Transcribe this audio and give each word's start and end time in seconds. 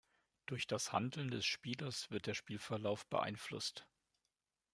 Durch 0.47 0.65
das 0.65 0.91
Handeln 0.93 1.29
des 1.29 1.45
Spielers 1.45 2.09
wird 2.09 2.25
der 2.25 2.33
Spielverlauf 2.33 3.05
beeinflusst. 3.05 3.85